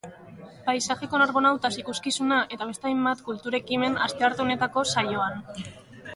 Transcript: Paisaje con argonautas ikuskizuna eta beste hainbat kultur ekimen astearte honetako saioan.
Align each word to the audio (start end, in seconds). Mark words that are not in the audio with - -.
Paisaje 0.69 1.09
con 1.11 1.21
argonautas 1.27 1.71
ikuskizuna 1.83 2.39
eta 2.57 2.69
beste 2.71 2.91
hainbat 2.93 3.23
kultur 3.29 3.59
ekimen 3.61 4.01
astearte 4.09 4.45
honetako 4.47 4.87
saioan. 4.97 5.41